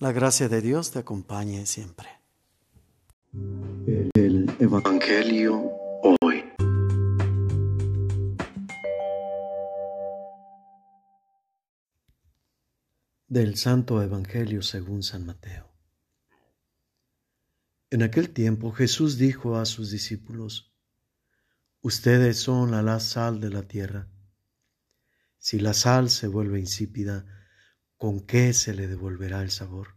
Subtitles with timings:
[0.00, 2.08] La gracia de Dios te acompañe siempre.
[4.14, 5.72] El Evangelio
[6.22, 6.42] hoy.
[13.28, 15.70] Del Santo Evangelio según San Mateo.
[17.90, 20.72] En aquel tiempo Jesús dijo a sus discípulos,
[21.82, 24.08] Ustedes son la sal de la tierra.
[25.36, 27.39] Si la sal se vuelve insípida,
[28.00, 29.94] ¿con qué se le devolverá el sabor?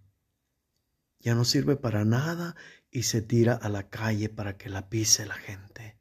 [1.22, 2.54] Ya no sirve para nada
[2.92, 5.98] y se tira a la calle para que la pise la gente.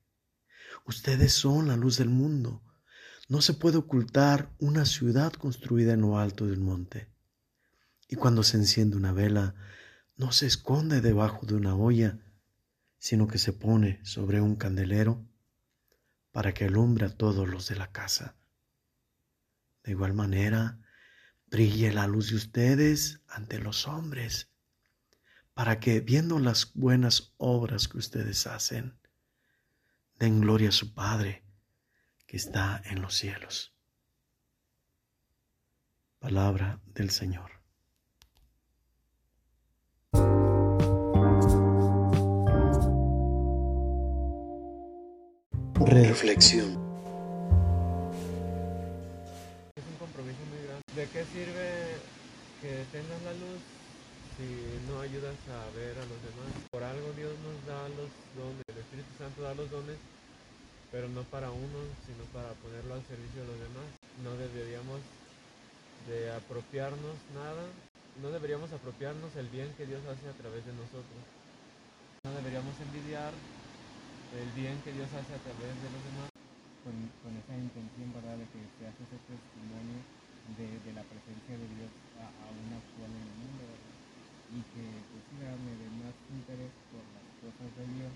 [0.85, 2.61] Ustedes son la luz del mundo.
[3.29, 7.09] No se puede ocultar una ciudad construida en lo alto del monte.
[8.09, 9.55] Y cuando se enciende una vela,
[10.17, 12.19] no se esconde debajo de una olla,
[12.99, 15.25] sino que se pone sobre un candelero
[16.33, 18.35] para que alumbre a todos los de la casa.
[19.85, 20.82] De igual manera,
[21.53, 24.51] brille la luz de ustedes ante los hombres,
[25.53, 28.99] para que, viendo las buenas obras que ustedes hacen,
[30.19, 31.45] den gloria a su Padre
[32.27, 33.75] que está en los cielos.
[36.19, 37.51] Palabra del Señor.
[45.75, 46.92] Reflexión.
[50.97, 51.97] ¿De qué sirve
[52.61, 53.65] que tengas la luz
[54.37, 54.45] si
[54.93, 56.53] no ayudas a ver a los demás?
[56.69, 59.97] Por algo Dios nos da los dones, el Espíritu Santo da los dones,
[60.93, 63.89] pero no para uno, sino para ponerlo al servicio de los demás.
[64.21, 65.01] No deberíamos
[66.13, 67.65] de apropiarnos nada,
[68.21, 71.25] no deberíamos apropiarnos el bien que Dios hace a través de nosotros.
[72.29, 76.29] No deberíamos envidiar el bien que Dios hace a través de los demás.
[76.85, 80.05] Con, esa intención, ¿verdad?, de que se hace ese testimonio
[80.59, 83.95] de, de la presencia de Dios aún actual en el mundo, ¿verdad?
[84.53, 88.13] Y que pues sí, me dé más interés por las cosas de Dios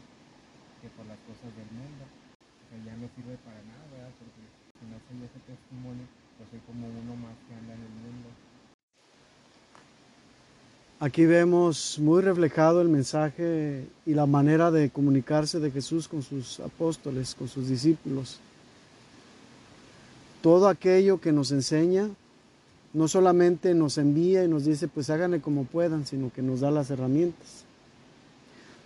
[0.83, 2.05] que por las cosas del mundo.
[2.05, 4.13] O sea, ya no sirve para nada, ¿verdad?
[4.21, 4.43] Porque
[4.77, 6.05] si no soy ese testimonio,
[6.37, 8.29] pues soy como uno más que anda en el mundo.
[10.99, 16.59] Aquí vemos muy reflejado el mensaje y la manera de comunicarse de Jesús con sus
[16.61, 18.41] apóstoles, con sus discípulos
[20.47, 22.09] todo aquello que nos enseña,
[22.93, 26.71] no solamente nos envía y nos dice, pues háganle como puedan, sino que nos da
[26.71, 27.65] las herramientas.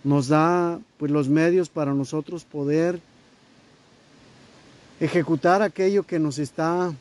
[0.03, 2.99] Nos da pues los medios para nosotros poder
[4.99, 6.95] ejecutar aquello que nos está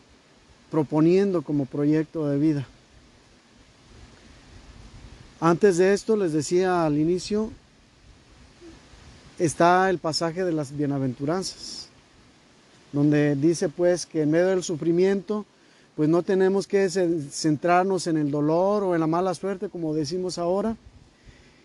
[0.70, 2.66] proponiendo como proyecto de vida.
[5.40, 7.50] Antes de esto les decía al inicio
[9.38, 11.89] está el pasaje de las bienaventuranzas
[12.92, 15.46] donde dice pues que en medio del sufrimiento,
[15.96, 20.38] pues no tenemos que centrarnos en el dolor o en la mala suerte, como decimos
[20.38, 20.76] ahora,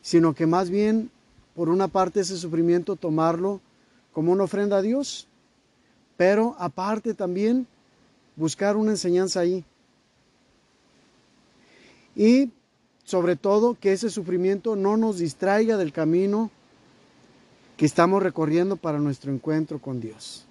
[0.01, 1.09] sino que más bien,
[1.55, 3.61] por una parte, ese sufrimiento tomarlo
[4.13, 5.27] como una ofrenda a Dios,
[6.17, 7.67] pero aparte también
[8.35, 9.63] buscar una enseñanza ahí.
[12.15, 12.51] Y
[13.03, 16.49] sobre todo que ese sufrimiento no nos distraiga del camino
[17.77, 20.45] que estamos recorriendo para nuestro encuentro con Dios.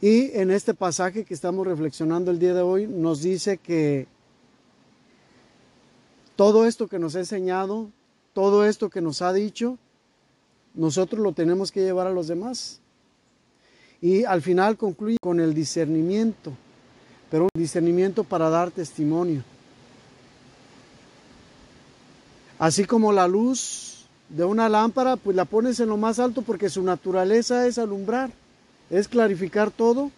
[0.00, 4.06] Y en este pasaje que estamos reflexionando el día de hoy nos dice que
[6.36, 7.90] todo esto que nos ha enseñado,
[8.32, 9.78] todo esto que nos ha dicho,
[10.74, 12.80] nosotros lo tenemos que llevar a los demás.
[14.00, 16.52] Y al final concluye con el discernimiento,
[17.30, 19.42] pero un discernimiento para dar testimonio.
[22.58, 26.68] Así como la luz de una lámpara, pues la pones en lo más alto porque
[26.68, 28.30] su naturaleza es alumbrar
[28.90, 30.10] es clarificar todo.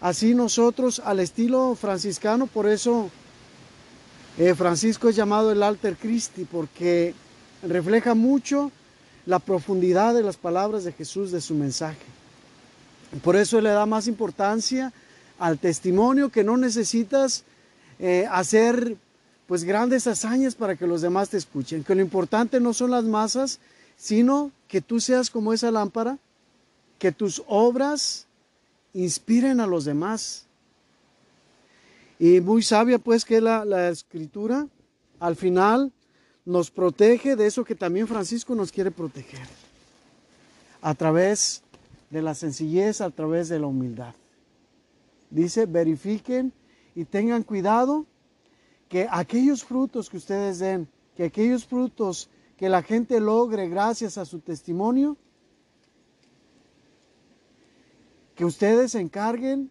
[0.00, 3.10] Así nosotros, al estilo franciscano, por eso
[4.38, 7.14] eh, Francisco es llamado el Alter Christi, porque
[7.62, 8.70] refleja mucho
[9.26, 11.98] la profundidad de las palabras de Jesús, de su mensaje.
[13.22, 14.92] Por eso le da más importancia
[15.38, 17.44] al testimonio que no necesitas
[17.98, 18.96] eh, hacer
[19.46, 23.04] pues grandes hazañas para que los demás te escuchen, que lo importante no son las
[23.04, 23.60] masas,
[23.96, 26.18] sino que tú seas como esa lámpara
[26.98, 28.26] que tus obras
[28.92, 30.46] inspiren a los demás.
[32.18, 34.66] Y muy sabia pues que la, la escritura
[35.20, 35.92] al final
[36.44, 39.46] nos protege de eso que también Francisco nos quiere proteger.
[40.80, 41.62] A través
[42.10, 44.14] de la sencillez, a través de la humildad.
[45.30, 46.52] Dice, verifiquen
[46.94, 48.06] y tengan cuidado
[48.88, 54.24] que aquellos frutos que ustedes den, que aquellos frutos que la gente logre gracias a
[54.24, 55.16] su testimonio,
[58.38, 59.68] que ustedes se encarguen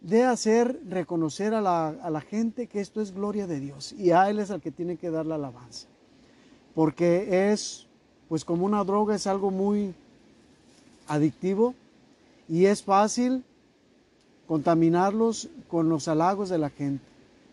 [0.00, 4.10] de hacer reconocer a la, a la gente que esto es gloria de Dios y
[4.12, 5.86] a Él es al que tiene que dar la alabanza.
[6.74, 7.86] Porque es,
[8.30, 9.94] pues como una droga, es algo muy
[11.06, 11.74] adictivo
[12.48, 13.44] y es fácil
[14.48, 17.04] contaminarlos con los halagos de la gente,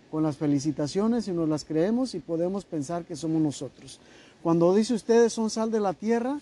[0.10, 4.00] con las felicitaciones y nos las creemos y podemos pensar que somos nosotros.
[4.42, 6.40] Cuando dice ustedes son sal de la tierra,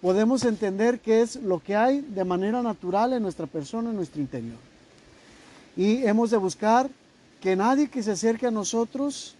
[0.00, 4.20] podemos entender que es lo que hay de manera natural en nuestra persona, en nuestro
[4.20, 4.58] interior.
[5.76, 6.90] Y hemos de buscar
[7.40, 9.34] que nadie que se acerque a nosotros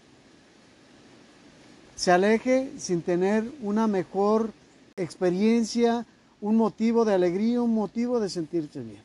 [1.95, 4.53] se aleje sin tener una mejor
[4.95, 6.05] experiencia,
[6.39, 9.01] un motivo de alegría, un motivo de sentirse bien.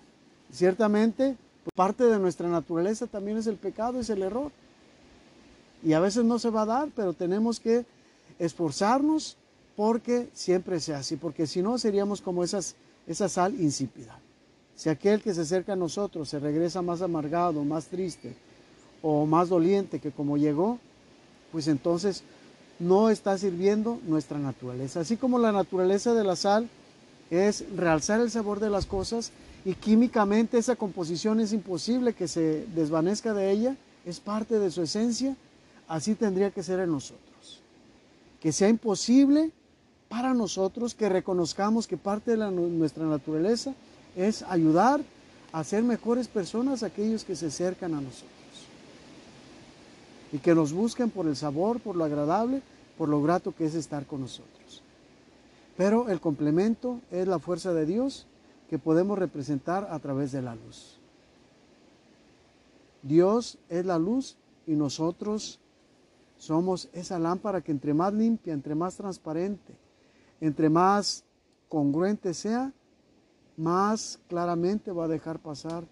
[0.52, 1.36] Ciertamente,
[1.74, 4.52] parte de nuestra naturaleza también es el pecado, es el error.
[5.82, 7.84] Y a veces no se va a dar, pero tenemos que
[8.38, 9.36] esforzarnos
[9.76, 12.76] porque siempre sea así, porque si no seríamos como esas,
[13.06, 14.18] esa sal insípida.
[14.76, 18.34] Si aquel que se acerca a nosotros se regresa más amargado, más triste
[19.02, 20.78] o más doliente que como llegó,
[21.52, 22.22] pues entonces
[22.78, 25.00] no está sirviendo nuestra naturaleza.
[25.00, 26.68] Así como la naturaleza de la sal
[27.30, 29.30] es realzar el sabor de las cosas
[29.64, 34.82] y químicamente esa composición es imposible que se desvanezca de ella, es parte de su
[34.82, 35.36] esencia,
[35.88, 37.60] así tendría que ser en nosotros.
[38.40, 39.52] Que sea imposible
[40.14, 43.74] para nosotros que reconozcamos que parte de nuestra naturaleza
[44.14, 45.00] es ayudar
[45.50, 48.30] a ser mejores personas aquellos que se acercan a nosotros.
[50.30, 52.62] Y que nos busquen por el sabor, por lo agradable,
[52.96, 54.82] por lo grato que es estar con nosotros.
[55.76, 58.28] Pero el complemento es la fuerza de Dios
[58.70, 60.96] que podemos representar a través de la luz.
[63.02, 65.58] Dios es la luz y nosotros
[66.38, 69.82] somos esa lámpara que entre más limpia, entre más transparente,
[70.40, 71.24] entre más
[71.68, 72.72] congruente sea,
[73.56, 75.84] más claramente va a dejar pasar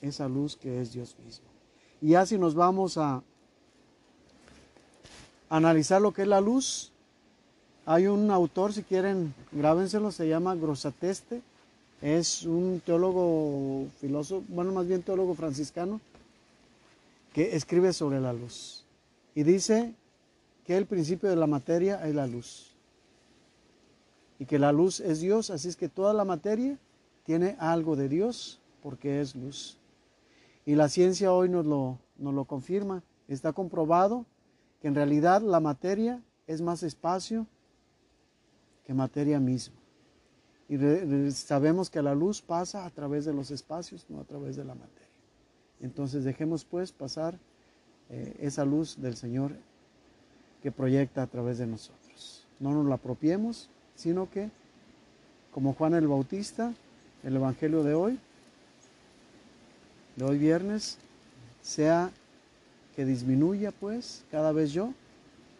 [0.00, 1.46] esa luz que es Dios mismo.
[2.00, 3.22] Y así nos vamos a
[5.48, 6.92] analizar lo que es la luz,
[7.86, 11.42] hay un autor, si quieren, grábenselo, se llama Grosateste,
[12.00, 16.00] es un teólogo filósofo, bueno, más bien teólogo franciscano,
[17.32, 18.84] que escribe sobre la luz.
[19.34, 19.94] Y dice
[20.66, 22.73] que el principio de la materia es la luz.
[24.38, 26.78] Y que la luz es Dios, así es que toda la materia
[27.24, 29.78] tiene algo de Dios porque es luz.
[30.66, 33.02] Y la ciencia hoy nos lo, nos lo confirma.
[33.28, 34.26] Está comprobado
[34.80, 37.46] que en realidad la materia es más espacio
[38.84, 39.76] que materia misma.
[40.68, 40.78] Y
[41.30, 44.74] sabemos que la luz pasa a través de los espacios, no a través de la
[44.74, 45.08] materia.
[45.80, 47.38] Entonces dejemos pues pasar
[48.08, 49.52] eh, esa luz del Señor
[50.62, 52.46] que proyecta a través de nosotros.
[52.58, 54.50] No nos la apropiemos, sino que,
[55.52, 56.72] como Juan el Bautista,
[57.22, 58.18] el Evangelio de hoy,
[60.16, 60.98] de hoy viernes,
[61.62, 62.10] sea
[62.94, 64.92] que disminuya pues cada vez yo,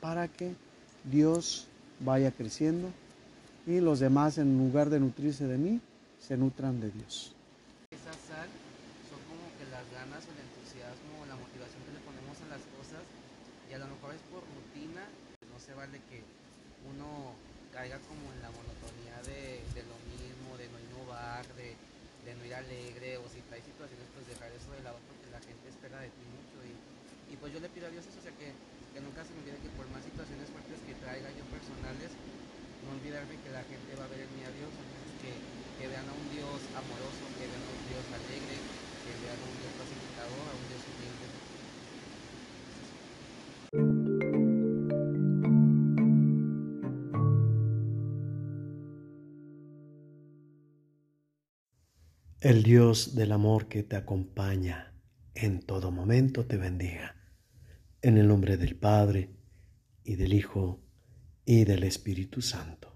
[0.00, 0.54] para que
[1.10, 1.66] Dios
[2.00, 2.88] vaya creciendo
[3.66, 5.80] y los demás en lugar de nutrirse de mí,
[6.20, 7.34] se nutran de Dios.
[7.90, 8.48] Esa sal
[9.08, 12.48] son como que las ganas o el entusiasmo o la motivación que le ponemos a
[12.52, 13.02] las cosas
[13.70, 15.08] y a lo mejor es por rutina,
[15.48, 16.20] no se vale que
[16.92, 17.32] uno
[17.74, 23.18] caiga como en la monotonía de, lo mismo, de no innovar, de, no ir alegre
[23.18, 26.24] o si hay situaciones pues dejar eso de lado porque la gente espera de ti
[26.30, 26.72] mucho y,
[27.28, 28.54] y pues yo le pido a Dios eso, o sea que,
[28.94, 32.14] que nunca se me olvide que por más situaciones fuertes que traiga yo personales,
[32.86, 34.70] no olvidarme que la gente va a ver en mí a Dios,
[35.18, 38.56] que, que vean a un Dios amoroso, que vean a un Dios alegre,
[39.02, 40.83] que vean a un Dios pacificador, a un Dios
[52.44, 54.92] El Dios del amor que te acompaña
[55.34, 57.16] en todo momento te bendiga.
[58.02, 59.30] En el nombre del Padre,
[60.04, 60.78] y del Hijo,
[61.46, 62.93] y del Espíritu Santo.